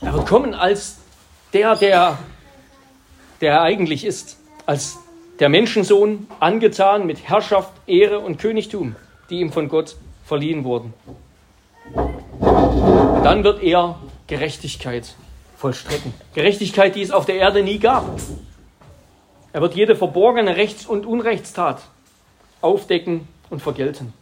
[0.00, 0.98] Er wird kommen als
[1.52, 2.18] der, der,
[3.40, 4.98] der er eigentlich ist, als
[5.40, 8.96] der Menschensohn, angetan mit Herrschaft, Ehre und Königtum,
[9.30, 10.92] die ihm von Gott verliehen wurden.
[13.24, 15.14] Dann wird er Gerechtigkeit
[15.56, 16.12] vollstrecken.
[16.34, 18.04] Gerechtigkeit, die es auf der Erde nie gab.
[19.52, 21.82] Er wird jede verborgene Rechts- und Unrechtstat
[22.60, 24.12] aufdecken und vergelten.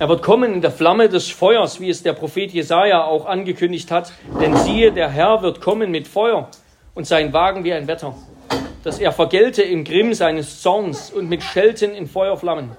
[0.00, 3.90] Er wird kommen in der Flamme des Feuers, wie es der Prophet Jesaja auch angekündigt
[3.90, 4.12] hat.
[4.40, 6.48] Denn siehe, der Herr wird kommen mit Feuer
[6.94, 8.14] und sein Wagen wie ein Wetter,
[8.82, 12.70] dass er vergelte im Grimm seines Zorns und mit Schelten in Feuerflammen.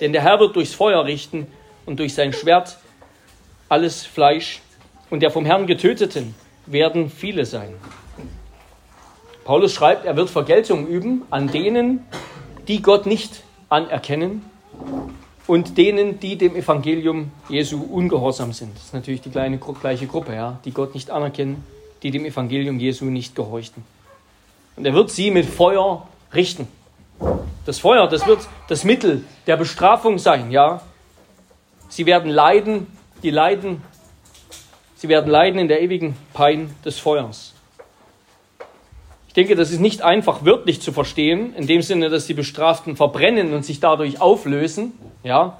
[0.00, 1.48] Denn der Herr wird durchs Feuer richten
[1.84, 2.78] und durch sein Schwert
[3.68, 4.60] alles Fleisch
[5.10, 6.34] und der vom Herrn Getöteten
[6.66, 7.74] werden viele sein.
[9.44, 12.06] Paulus schreibt, er wird Vergeltung üben an denen,
[12.68, 14.49] die Gott nicht anerkennen
[15.50, 18.76] und denen, die dem Evangelium Jesu ungehorsam sind.
[18.76, 21.64] Das ist natürlich die kleine, gleiche Gruppe, ja, die Gott nicht anerkennen,
[22.04, 23.82] die dem Evangelium Jesu nicht gehorchten.
[24.76, 26.68] Und er wird sie mit Feuer richten.
[27.66, 30.82] Das Feuer, das wird das Mittel der Bestrafung sein, ja.
[31.88, 32.86] Sie werden leiden,
[33.24, 33.82] die leiden
[35.00, 37.54] Sie werden leiden in der ewigen Pein des Feuers.
[39.28, 42.96] Ich denke, das ist nicht einfach wörtlich zu verstehen, in dem Sinne, dass die Bestraften
[42.96, 45.58] verbrennen und sich dadurch auflösen, ja,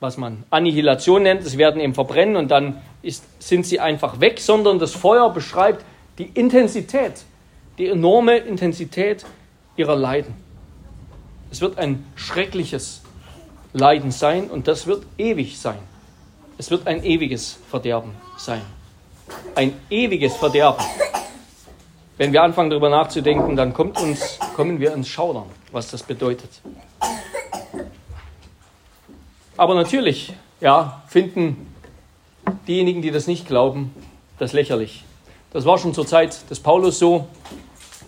[0.00, 4.40] was man Annihilation nennt, es werden eben verbrennen und dann ist, sind sie einfach weg,
[4.40, 5.84] sondern das Feuer beschreibt
[6.18, 7.24] die Intensität,
[7.78, 9.24] die enorme Intensität
[9.76, 10.34] ihrer Leiden.
[11.50, 13.02] Es wird ein schreckliches
[13.72, 15.78] Leiden sein und das wird ewig sein.
[16.58, 18.62] Es wird ein ewiges Verderben sein.
[19.54, 20.84] Ein ewiges Verderben.
[22.16, 26.50] Wenn wir anfangen darüber nachzudenken, dann kommt uns, kommen wir ins Schaudern, was das bedeutet.
[29.58, 31.66] Aber natürlich, ja, finden
[32.66, 33.94] diejenigen, die das nicht glauben,
[34.38, 35.04] das lächerlich.
[35.52, 37.28] Das war schon zur Zeit des Paulus so.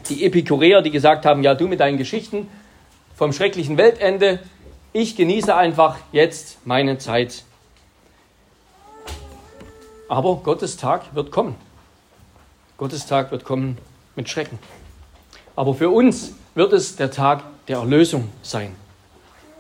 [0.09, 2.49] Die Epikureer, die gesagt haben, ja, du mit deinen Geschichten
[3.15, 4.39] vom schrecklichen Weltende,
[4.95, 7.45] ich genieße einfach jetzt meine Zeit
[10.11, 11.55] aber Gottes Tag wird kommen.
[12.79, 13.79] Gottes Tag wird kommen
[14.17, 14.59] mit Schrecken.
[15.55, 18.75] Aber für uns wird es der Tag der Erlösung sein.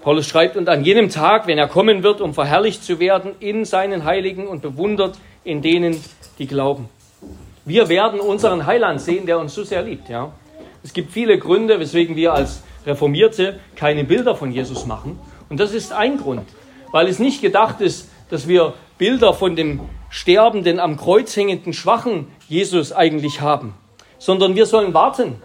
[0.03, 3.67] Paulus schreibt, und an jenem Tag, wenn er kommen wird, um verherrlicht zu werden in
[3.67, 6.03] seinen Heiligen und bewundert in denen,
[6.39, 6.89] die glauben.
[7.67, 10.09] Wir werden unseren Heiland sehen, der uns so sehr liebt.
[10.09, 10.33] Ja?
[10.83, 15.19] Es gibt viele Gründe, weswegen wir als Reformierte keine Bilder von Jesus machen.
[15.51, 16.49] Und das ist ein Grund,
[16.93, 22.29] weil es nicht gedacht ist, dass wir Bilder von dem sterbenden, am Kreuz hängenden, schwachen
[22.49, 23.75] Jesus eigentlich haben,
[24.19, 25.43] sondern wir sollen warten.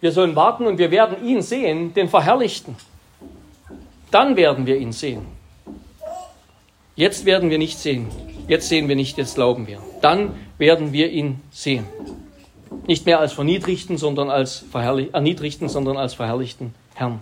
[0.00, 2.76] Wir sollen warten und wir werden ihn sehen, den Verherrlichten.
[4.10, 5.26] Dann werden wir ihn sehen.
[6.96, 8.08] Jetzt werden wir nicht sehen.
[8.48, 9.80] Jetzt sehen wir nicht, jetzt glauben wir.
[10.00, 11.86] Dann werden wir ihn sehen.
[12.86, 14.64] Nicht mehr als verniedrigten, sondern als
[15.12, 17.20] erniedrigten, sondern als verherrlichten Herrn.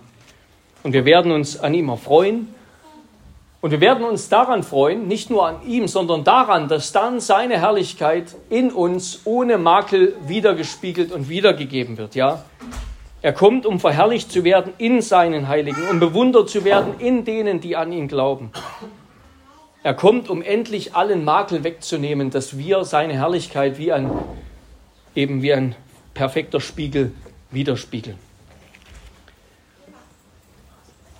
[0.83, 2.47] Und wir werden uns an ihm erfreuen.
[3.59, 7.59] Und wir werden uns daran freuen, nicht nur an ihm, sondern daran, dass dann seine
[7.59, 12.15] Herrlichkeit in uns ohne Makel wiedergespiegelt und wiedergegeben wird.
[12.15, 12.45] Ja,
[13.21, 17.59] er kommt, um verherrlicht zu werden in seinen Heiligen, um bewundert zu werden in denen,
[17.59, 18.51] die an ihn glauben.
[19.83, 24.11] Er kommt, um endlich allen Makel wegzunehmen, dass wir seine Herrlichkeit wie ein,
[25.15, 25.75] eben wie ein
[26.13, 27.11] perfekter Spiegel
[27.51, 28.17] widerspiegeln.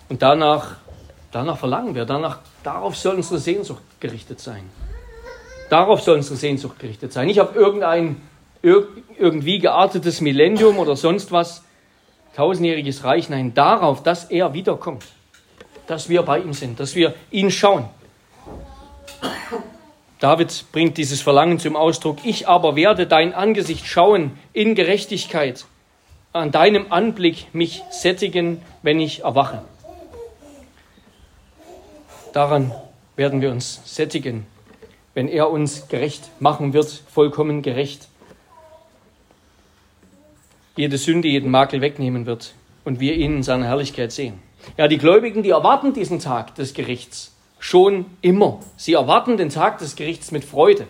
[0.10, 0.78] Und danach,
[1.32, 4.70] danach verlangen wir, danach, darauf soll unsere Sehnsucht gerichtet sein.
[5.70, 7.28] Darauf soll unsere Sehnsucht gerichtet sein.
[7.28, 8.22] Nicht auf irgendein
[8.62, 11.64] irgendwie geartetes Millennium oder sonst was,
[12.38, 15.04] tausendjähriges Reich, nein, darauf, dass er wiederkommt,
[15.88, 17.89] dass wir bei ihm sind, dass wir ihn schauen.
[20.19, 25.65] David bringt dieses Verlangen zum Ausdruck, ich aber werde dein Angesicht schauen in Gerechtigkeit,
[26.32, 29.63] an deinem Anblick mich sättigen, wenn ich erwache.
[32.34, 32.71] Daran
[33.15, 34.45] werden wir uns sättigen,
[35.15, 38.08] wenn er uns gerecht machen wird, vollkommen gerecht
[40.78, 42.54] jede Sünde, jeden Makel wegnehmen wird
[42.86, 44.40] und wir ihn in seiner Herrlichkeit sehen.
[44.78, 48.60] Ja, die Gläubigen, die erwarten diesen Tag des Gerichts schon immer.
[48.78, 50.88] Sie erwarten den Tag des Gerichts mit Freude.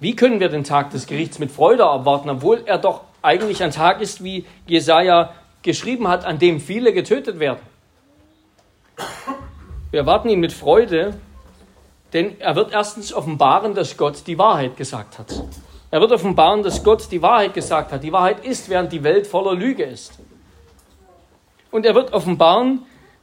[0.00, 3.70] Wie können wir den Tag des Gerichts mit Freude erwarten, obwohl er doch eigentlich ein
[3.70, 7.60] Tag ist, wie Jesaja geschrieben hat, an dem viele getötet werden?
[9.90, 11.14] Wir erwarten ihn mit Freude,
[12.12, 15.42] denn er wird erstens offenbaren, dass Gott die Wahrheit gesagt hat.
[15.92, 18.02] Er wird offenbaren, dass Gott die Wahrheit gesagt hat.
[18.02, 20.14] Die Wahrheit ist, während die Welt voller Lüge ist.
[21.70, 22.80] Und er wird offenbaren,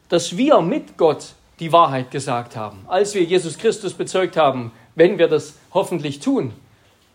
[0.08, 5.18] dass wir mit Gott die Wahrheit gesagt haben, als wir Jesus Christus bezeugt haben, wenn
[5.18, 6.54] wir das hoffentlich tun.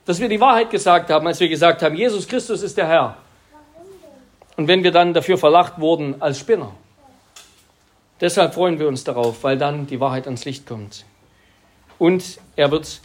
[0.05, 3.17] Dass wir die Wahrheit gesagt haben, als wir gesagt haben, Jesus Christus ist der Herr.
[4.57, 6.73] Und wenn wir dann dafür verlacht wurden als Spinner.
[8.21, 11.05] Deshalb freuen wir uns darauf, weil dann die Wahrheit ans Licht kommt.
[12.01, 13.01] Und er wird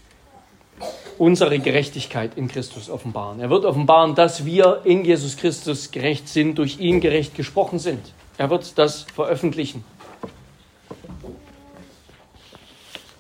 [1.19, 3.39] unsere Gerechtigkeit in Christus offenbaren.
[3.41, 8.13] Er wird offenbaren, dass wir in Jesus Christus gerecht sind, durch ihn gerecht gesprochen sind.
[8.38, 9.84] Er wird das veröffentlichen.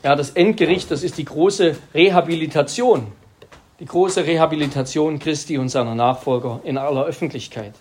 [0.01, 3.11] Ja, das Endgericht, das ist die große Rehabilitation,
[3.81, 7.73] die große Rehabilitation Christi und seiner Nachfolger in aller Öffentlichkeit.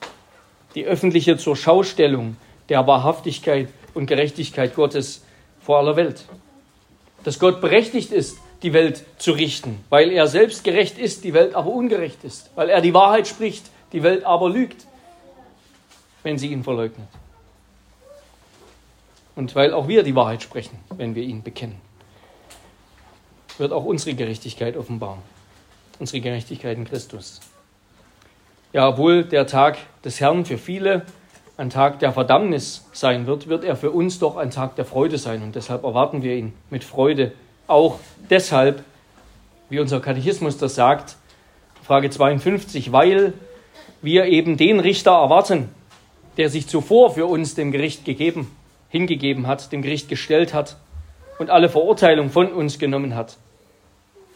[0.75, 2.37] Die öffentliche zur Schaustellung
[2.69, 5.25] der Wahrhaftigkeit und Gerechtigkeit Gottes
[5.61, 6.25] vor aller Welt.
[7.23, 11.55] Dass Gott berechtigt ist, die Welt zu richten, weil er selbst gerecht ist, die Welt
[11.55, 14.87] aber ungerecht ist, weil er die Wahrheit spricht, die Welt aber lügt,
[16.23, 17.09] wenn sie ihn verleugnet.
[19.37, 21.81] Und weil auch wir die Wahrheit sprechen, wenn wir ihn bekennen,
[23.59, 25.19] wird auch unsere Gerechtigkeit offenbar,
[26.01, 27.41] unsere Gerechtigkeit in Christus.
[28.73, 31.07] Ja, obwohl der Tag des Herrn für viele
[31.57, 35.19] ein Tag der Verdammnis sein wird, wird er für uns doch ein Tag der Freude
[35.19, 35.43] sein.
[35.43, 37.33] Und deshalb erwarten wir ihn mit Freude
[37.69, 38.01] auch
[38.31, 38.83] deshalb,
[39.69, 41.17] wie unser Katechismus das sagt,
[41.85, 43.35] Frage 52, weil
[44.03, 45.69] wir eben den Richter erwarten,
[46.37, 48.51] der sich zuvor für uns dem Gericht gegeben,
[48.89, 50.77] hingegeben hat, dem Gericht gestellt hat
[51.39, 53.37] und alle Verurteilung von uns genommen hat,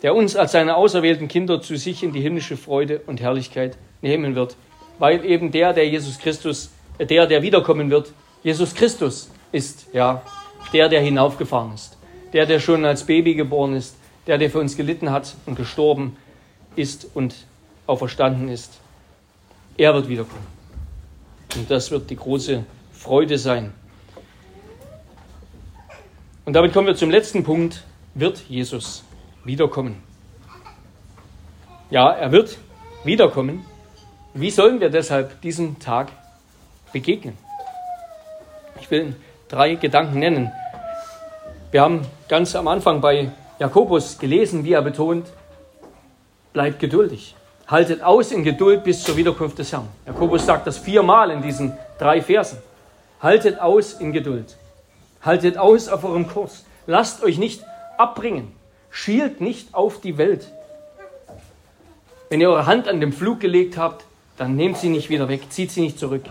[0.02, 4.34] der uns als seine auserwählten Kinder zu sich in die himmlische Freude und Herrlichkeit nehmen
[4.34, 4.56] wird,
[4.98, 10.22] weil eben der, der Jesus Christus, der, der wiederkommen wird, Jesus Christus ist, ja,
[10.72, 11.96] der, der hinaufgefahren ist
[12.32, 16.16] der, der schon als Baby geboren ist, der, der für uns gelitten hat und gestorben
[16.76, 17.34] ist und
[17.86, 18.78] auferstanden ist.
[19.76, 20.46] Er wird wiederkommen.
[21.56, 23.72] Und das wird die große Freude sein.
[26.44, 27.84] Und damit kommen wir zum letzten Punkt.
[28.14, 29.04] Wird Jesus
[29.44, 30.02] wiederkommen?
[31.90, 32.58] Ja, er wird
[33.04, 33.64] wiederkommen.
[34.34, 36.10] Wie sollen wir deshalb diesem Tag
[36.92, 37.36] begegnen?
[38.80, 39.14] Ich will
[39.48, 40.50] drei Gedanken nennen.
[41.72, 45.26] Wir haben ganz am Anfang bei Jakobus gelesen, wie er betont,
[46.52, 47.34] bleibt geduldig.
[47.66, 49.88] Haltet aus in Geduld bis zur Wiederkunft des Herrn.
[50.06, 52.58] Jakobus sagt das viermal in diesen drei Versen.
[53.22, 54.58] Haltet aus in Geduld.
[55.22, 56.66] Haltet aus auf eurem Kurs.
[56.86, 57.64] Lasst euch nicht
[57.96, 58.52] abbringen.
[58.90, 60.52] Schielt nicht auf die Welt.
[62.28, 64.04] Wenn ihr eure Hand an den Flug gelegt habt,
[64.36, 66.24] dann nehmt sie nicht wieder weg, zieht sie nicht zurück.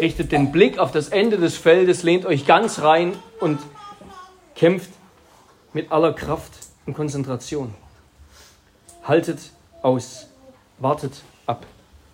[0.00, 3.58] Richtet den Blick auf das Ende des Feldes, lehnt euch ganz rein und
[4.58, 4.90] Kämpft
[5.72, 6.52] mit aller Kraft
[6.84, 7.72] und Konzentration.
[9.04, 9.38] Haltet
[9.80, 10.26] aus.
[10.78, 11.64] Wartet ab.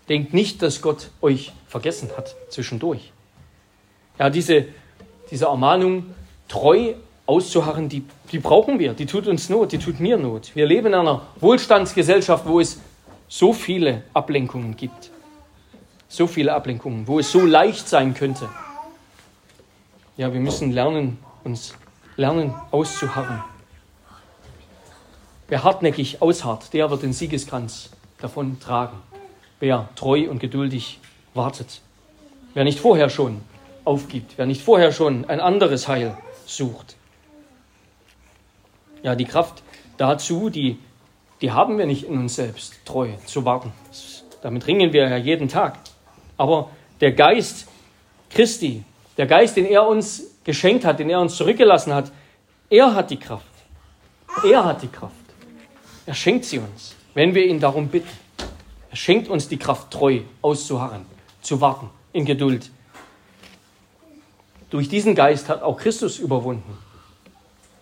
[0.08, 3.12] Denkt nicht, dass Gott euch vergessen hat zwischendurch.
[4.18, 4.66] Ja, diese
[5.30, 6.14] diese Ermahnung,
[6.48, 6.94] treu
[7.26, 8.92] auszuharren, die, die brauchen wir.
[8.92, 10.54] Die tut uns Not, die tut mir Not.
[10.54, 12.80] Wir leben in einer Wohlstandsgesellschaft, wo es
[13.28, 15.10] so viele Ablenkungen gibt.
[16.08, 18.48] So viele Ablenkungen, wo es so leicht sein könnte.
[20.16, 21.74] Ja, wir müssen lernen, uns
[22.16, 23.42] lernen auszuharren.
[25.48, 28.96] Wer hartnäckig ausharrt, der wird den Siegeskranz davon tragen.
[29.60, 31.00] Wer treu und geduldig
[31.34, 31.80] wartet.
[32.54, 33.42] Wer nicht vorher schon
[33.84, 36.96] aufgibt, wer nicht vorher schon ein anderes Heil sucht.
[39.02, 39.62] Ja, die Kraft
[39.98, 40.78] dazu, die,
[41.40, 43.72] die haben wir nicht in uns selbst, treu zu warten.
[44.42, 45.78] Damit ringen wir ja jeden Tag.
[46.36, 47.68] Aber der Geist
[48.30, 48.84] Christi,
[49.16, 52.10] der Geist, den er uns geschenkt hat, den er uns zurückgelassen hat,
[52.70, 53.46] er hat die Kraft.
[54.42, 55.14] Er hat die Kraft.
[56.06, 58.08] Er schenkt sie uns, wenn wir ihn darum bitten.
[58.90, 61.06] Er schenkt uns die Kraft, treu auszuharren,
[61.40, 62.70] zu warten, in Geduld.
[64.70, 66.78] Durch diesen Geist hat auch Christus überwunden.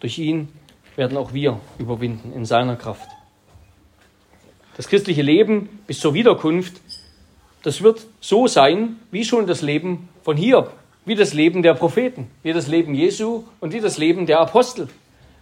[0.00, 0.48] Durch ihn
[0.96, 3.08] werden auch wir überwinden in seiner Kraft.
[4.76, 6.80] Das christliche Leben bis zur Wiederkunft,
[7.62, 10.72] das wird so sein, wie schon das Leben von Hiob,
[11.04, 14.88] wie das Leben der Propheten, wie das Leben Jesu und wie das Leben der Apostel.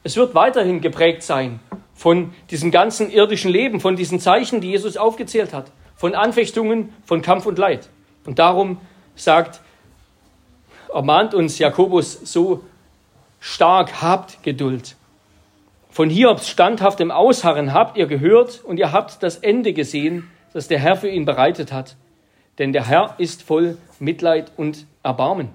[0.03, 1.61] Es wird weiterhin geprägt sein
[1.95, 7.21] von diesem ganzen irdischen Leben, von diesen Zeichen, die Jesus aufgezählt hat, von Anfechtungen, von
[7.21, 7.91] Kampf und Leid.
[8.25, 8.79] Und darum
[9.17, 9.61] sagt,
[10.95, 12.65] ermahnt uns Jakobus so
[13.39, 14.97] stark, habt Geduld.
[15.91, 20.79] Von Hiobs standhaftem Ausharren habt ihr gehört und ihr habt das Ende gesehen, das der
[20.79, 21.97] Herr für ihn bereitet hat.
[22.61, 25.49] Denn der Herr ist voll Mitleid und Erbarmen.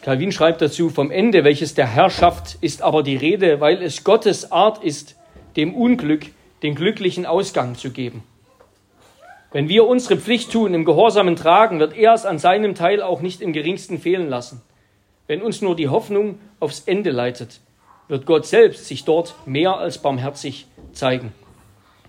[0.00, 4.04] Calvin schreibt dazu, vom Ende, welches der Herr schafft, ist aber die Rede, weil es
[4.04, 5.16] Gottes Art ist,
[5.56, 6.26] dem Unglück
[6.62, 8.22] den glücklichen Ausgang zu geben.
[9.50, 13.22] Wenn wir unsere Pflicht tun, im Gehorsamen tragen, wird er es an seinem Teil auch
[13.22, 14.62] nicht im geringsten fehlen lassen.
[15.26, 17.60] Wenn uns nur die Hoffnung aufs Ende leitet,
[18.06, 21.32] wird Gott selbst sich dort mehr als barmherzig zeigen,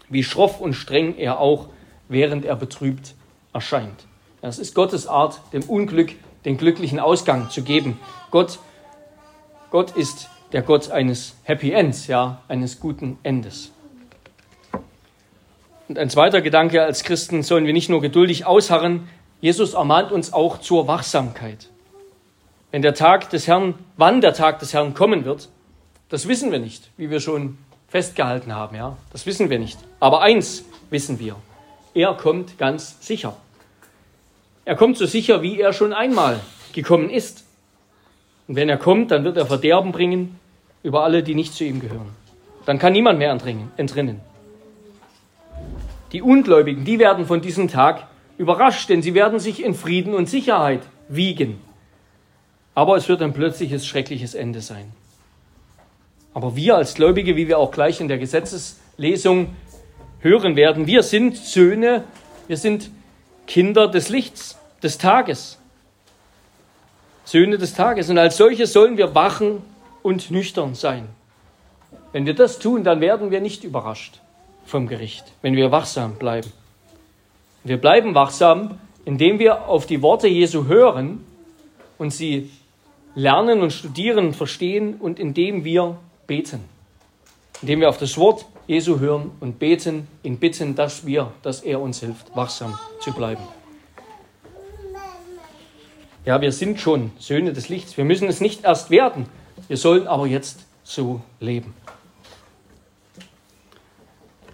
[0.10, 1.70] wie schroff und streng er auch,
[2.12, 3.16] während er betrübt
[3.54, 4.06] erscheint.
[4.42, 6.14] Es ist Gottes Art, dem Unglück
[6.46, 8.00] den glücklichen Ausgang zu geben.
[8.32, 8.60] Gott,
[9.70, 13.72] Gott ist der Gott eines Happy Ends, ja, eines guten Endes.
[15.88, 19.08] Und ein zweiter Gedanke, als Christen sollen wir nicht nur geduldig ausharren,
[19.40, 21.70] Jesus ermahnt uns auch zur Wachsamkeit.
[22.72, 25.50] Wenn der Tag des Herrn, wann der Tag des Herrn kommen wird,
[26.10, 28.98] das wissen wir nicht, wie wir schon festgehalten haben, ja.
[29.12, 29.78] Das wissen wir nicht.
[30.00, 31.36] Aber eins wissen wir.
[31.94, 33.36] Er kommt ganz sicher.
[34.66, 36.40] Er kommt so sicher, wie er schon einmal
[36.74, 37.44] gekommen ist.
[38.48, 40.40] Und wenn er kommt, dann wird er Verderben bringen
[40.84, 42.10] über alle, die nicht zu ihm gehören.
[42.66, 43.32] Dann kann niemand mehr
[43.78, 44.22] entrinnen.
[46.12, 50.30] Die Ungläubigen, die werden von diesem Tag überrascht, denn sie werden sich in Frieden und
[50.30, 51.60] Sicherheit wiegen.
[52.76, 54.92] Aber es wird ein plötzliches, schreckliches Ende sein.
[56.34, 59.54] Aber wir als Gläubige, wie wir auch gleich in der Gesetzeslesung
[60.22, 62.04] hören werden, wir sind Söhne,
[62.48, 62.90] wir sind
[63.48, 65.60] Kinder des Lichts, des Tages.
[67.26, 68.10] Söhne des Tages.
[68.10, 69.62] Und als solche sollen wir wachen
[70.02, 71.08] und nüchtern sein.
[72.12, 74.20] Wenn wir das tun, dann werden wir nicht überrascht
[74.66, 76.52] vom Gericht, wenn wir wachsam bleiben.
[77.64, 81.26] Wir bleiben wachsam, indem wir auf die Worte Jesu hören
[81.98, 82.52] und sie
[83.16, 86.62] lernen und studieren verstehen und indem wir beten.
[87.62, 91.82] Indem wir auf das Wort Jesu hören und beten, ihn bitten, dass wir, dass er
[91.82, 93.44] uns hilft, wachsam zu bleiben.
[96.24, 97.98] Ja, wir sind schon Söhne des Lichts.
[97.98, 99.26] Wir müssen es nicht erst werden.
[99.68, 101.74] Wir sollen aber jetzt so leben.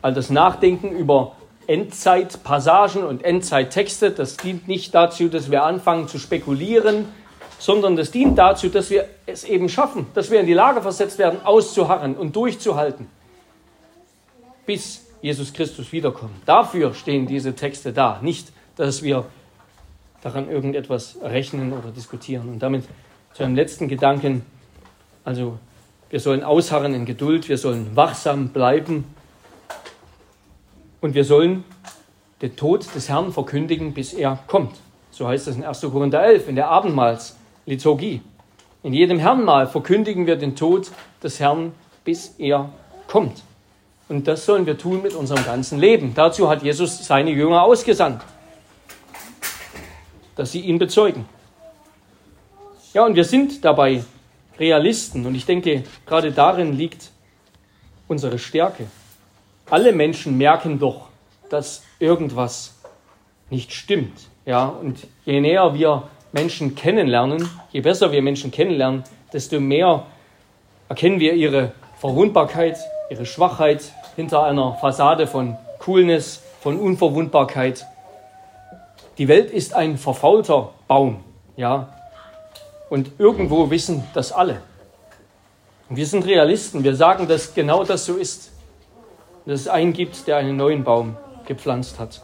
[0.02, 1.36] All das Nachdenken über
[1.68, 7.06] Endzeitpassagen und Endzeittexte, das dient nicht dazu, dass wir anfangen zu spekulieren,
[7.60, 11.20] sondern das dient dazu, dass wir es eben schaffen, dass wir in die Lage versetzt
[11.20, 13.08] werden, auszuharren und durchzuhalten,
[14.68, 16.36] bis Jesus Christus wiederkommt.
[16.46, 19.26] Dafür stehen diese Texte da, nicht, dass wir
[20.22, 22.50] daran irgendetwas rechnen oder diskutieren.
[22.50, 22.84] Und damit
[23.34, 24.46] zu einem letzten Gedanken,
[25.24, 25.58] also
[26.12, 29.06] wir sollen ausharren in Geduld, wir sollen wachsam bleiben
[31.02, 31.64] und wir sollen
[32.42, 34.76] den Tod des Herrn verkündigen, bis er kommt.
[35.12, 35.82] So heißt es in 1.
[35.82, 37.36] Korinther 11 in der Abendmahls.
[37.66, 38.22] Liturgie.
[38.84, 40.92] In jedem Herrnmal verkündigen wir den Tod
[41.22, 41.74] des Herrn,
[42.06, 42.70] bis er
[43.08, 43.44] kommt.
[44.10, 46.14] Und das sollen wir tun mit unserem ganzen Leben.
[46.16, 48.22] Dazu hat Jesus seine Jünger ausgesandt,
[50.36, 51.26] dass sie ihn bezeugen.
[52.94, 54.04] Ja, und wir sind dabei
[54.60, 55.26] Realisten.
[55.26, 57.12] Und ich denke, gerade darin liegt
[58.08, 58.88] unsere Stärke.
[59.70, 61.10] Alle Menschen merken doch,
[61.50, 62.76] dass irgendwas
[63.50, 64.28] nicht stimmt.
[64.46, 69.04] Ja, und je näher wir Menschen kennenlernen, je besser wir Menschen kennenlernen,
[69.34, 70.06] desto mehr
[70.88, 72.78] erkennen wir ihre Verwundbarkeit,
[73.10, 77.86] ihre Schwachheit hinter einer Fassade von Coolness, von Unverwundbarkeit.
[79.18, 81.24] Die Welt ist ein verfaulter Baum,
[81.56, 81.94] ja.
[82.90, 84.62] Und irgendwo wissen das alle.
[85.90, 86.84] Und wir sind Realisten.
[86.84, 88.52] Wir sagen, dass genau das so ist.
[89.46, 92.22] Dass es einen gibt, der einen neuen Baum gepflanzt hat.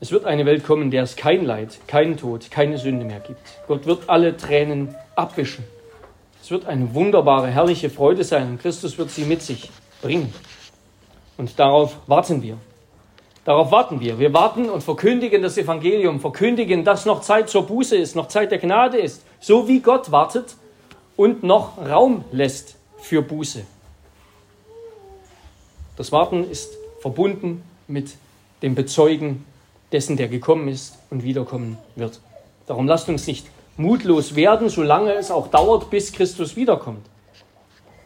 [0.00, 3.20] Es wird eine Welt kommen, in der es kein Leid, keinen Tod, keine Sünde mehr
[3.20, 3.40] gibt.
[3.66, 5.64] Gott wird alle Tränen abwischen.
[6.48, 9.68] Es wird eine wunderbare, herrliche Freude sein und Christus wird sie mit sich
[10.00, 10.32] bringen.
[11.36, 12.56] Und darauf warten wir.
[13.44, 14.18] Darauf warten wir.
[14.18, 18.50] Wir warten und verkündigen das Evangelium, verkündigen, dass noch Zeit zur Buße ist, noch Zeit
[18.50, 20.56] der Gnade ist, so wie Gott wartet
[21.18, 23.66] und noch Raum lässt für Buße.
[25.98, 26.70] Das Warten ist
[27.00, 28.16] verbunden mit
[28.62, 29.44] dem Bezeugen
[29.92, 32.20] dessen, der gekommen ist und wiederkommen wird.
[32.66, 33.46] Darum lasst uns nicht
[33.78, 37.06] mutlos werden, solange es auch dauert, bis Christus wiederkommt.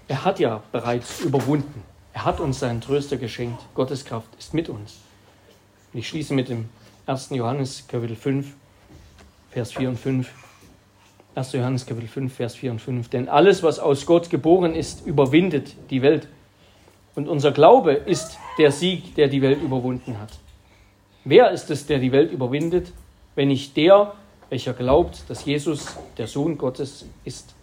[0.06, 1.82] Er hat ja bereits überwunden.
[2.12, 3.60] Er hat uns seinen Tröster geschenkt.
[3.74, 5.00] Gottes Kraft ist mit uns.
[5.92, 6.68] Und ich schließe mit dem
[7.06, 7.30] 1.
[7.30, 8.46] Johannes Kapitel 5,
[9.50, 10.30] Vers 4 und 5.
[11.34, 11.52] 1.
[11.52, 13.08] Johannes Kapitel 5, Vers 4 und 5.
[13.08, 16.28] Denn alles, was aus Gott geboren ist, überwindet die Welt.
[17.14, 20.30] Und unser Glaube ist der Sieg, der die Welt überwunden hat.
[21.24, 22.92] Wer ist es, der die Welt überwindet,
[23.34, 24.12] wenn nicht der,
[24.52, 27.54] welcher glaubt, dass Jesus der Sohn Gottes ist?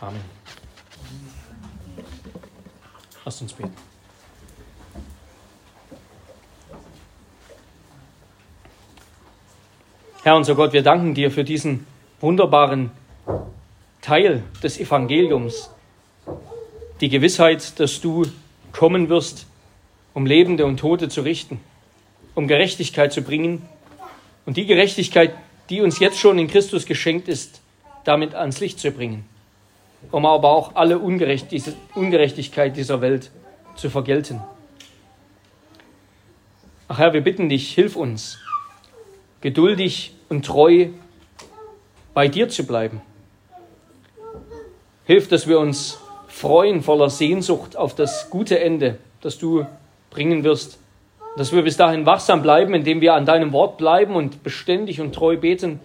[0.00, 0.20] Amen.
[3.24, 3.72] Lasst uns beten.
[10.24, 11.86] Herr unser Gott, wir danken dir für diesen
[12.20, 12.90] wunderbaren
[14.02, 15.70] Teil des Evangeliums,
[17.00, 18.26] die Gewissheit, dass du
[18.72, 19.46] kommen wirst,
[20.14, 21.60] um Lebende und Tote zu richten,
[22.34, 23.68] um Gerechtigkeit zu bringen
[24.46, 25.34] und die Gerechtigkeit,
[25.70, 27.60] die uns jetzt schon in Christus geschenkt ist,
[28.04, 29.24] damit ans Licht zu bringen,
[30.10, 33.30] um aber auch alle Ungerechtigkeit dieser Welt
[33.76, 34.40] zu vergelten.
[36.86, 38.38] Ach Herr, wir bitten dich, hilf uns,
[39.40, 40.88] geduldig und treu
[42.12, 43.00] bei dir zu bleiben.
[45.06, 45.98] Hilf, dass wir uns
[46.28, 49.66] freuen voller Sehnsucht auf das gute Ende, das du
[50.10, 50.78] bringen wirst.
[51.36, 55.14] Dass wir bis dahin wachsam bleiben, indem wir an deinem Wort bleiben und beständig und
[55.14, 55.80] treu beten.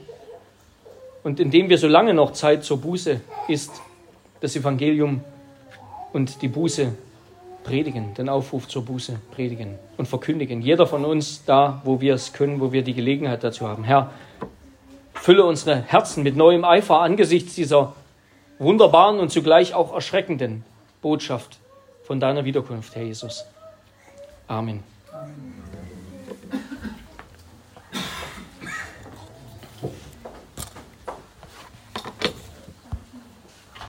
[1.23, 3.81] Und indem wir, solange noch Zeit zur Buße ist,
[4.41, 5.21] das Evangelium
[6.13, 6.93] und die Buße
[7.63, 10.61] predigen, den Aufruf zur Buße predigen und verkündigen.
[10.61, 13.83] Jeder von uns da, wo wir es können, wo wir die Gelegenheit dazu haben.
[13.83, 14.11] Herr,
[15.13, 17.93] Fülle unsere Herzen mit neuem Eifer angesichts dieser
[18.57, 20.63] wunderbaren und zugleich auch erschreckenden
[21.01, 21.59] Botschaft
[22.03, 23.45] von deiner Wiederkunft, Herr Jesus.
[24.47, 24.83] Amen.
[25.13, 25.58] Amen.